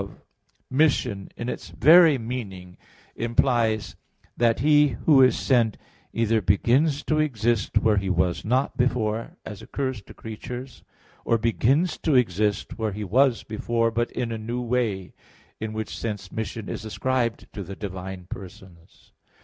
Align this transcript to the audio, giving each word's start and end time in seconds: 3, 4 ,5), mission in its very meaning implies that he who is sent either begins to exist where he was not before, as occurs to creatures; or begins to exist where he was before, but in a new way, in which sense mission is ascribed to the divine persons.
3, 0.01 0.07
4 0.07 0.15
,5), 0.17 0.21
mission 0.71 1.29
in 1.37 1.47
its 1.47 1.69
very 1.69 2.17
meaning 2.17 2.75
implies 3.15 3.95
that 4.35 4.61
he 4.61 4.87
who 5.05 5.21
is 5.21 5.37
sent 5.37 5.77
either 6.11 6.41
begins 6.41 7.03
to 7.03 7.19
exist 7.19 7.77
where 7.77 7.97
he 7.97 8.09
was 8.09 8.43
not 8.43 8.75
before, 8.75 9.37
as 9.45 9.61
occurs 9.61 10.01
to 10.01 10.11
creatures; 10.11 10.83
or 11.23 11.37
begins 11.37 11.99
to 11.99 12.15
exist 12.15 12.79
where 12.79 12.93
he 12.93 13.03
was 13.03 13.43
before, 13.43 13.91
but 13.91 14.11
in 14.13 14.31
a 14.31 14.39
new 14.39 14.59
way, 14.63 15.13
in 15.59 15.71
which 15.71 15.95
sense 15.95 16.31
mission 16.31 16.67
is 16.67 16.83
ascribed 16.83 17.45
to 17.53 17.61
the 17.61 17.75
divine 17.75 18.25
persons. 18.27 19.11